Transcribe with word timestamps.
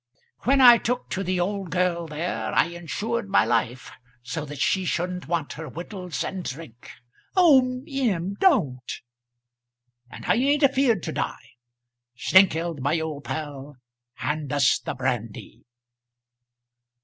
When 0.45 0.61
I 0.61 0.79
took 0.79 1.11
to 1.11 1.23
the 1.23 1.39
old 1.39 1.69
girl 1.69 2.07
there, 2.07 2.51
I 2.55 2.65
insured 2.69 3.29
my 3.29 3.45
life, 3.45 3.91
so 4.23 4.45
that 4.45 4.57
she 4.59 4.83
shouldn't 4.83 5.27
want 5.27 5.53
her 5.53 5.69
wittles 5.69 6.23
and 6.23 6.43
drink" 6.43 6.89
"Oh, 7.37 7.83
M., 7.87 8.33
don't!" 8.39 8.91
"And 10.09 10.25
I 10.25 10.37
ain't 10.37 10.63
afeard 10.63 11.03
to 11.03 11.11
die. 11.11 11.51
Snengkeld, 12.17 12.79
my 12.79 12.99
old 12.99 13.25
pal, 13.25 13.77
hand 14.15 14.51
us 14.51 14.79
the 14.79 14.95
brandy." 14.95 15.65